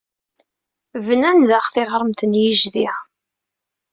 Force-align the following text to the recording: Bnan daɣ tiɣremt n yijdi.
Bnan 1.05 1.39
daɣ 1.49 1.65
tiɣremt 1.73 2.21
n 2.29 2.33
yijdi. 2.41 2.87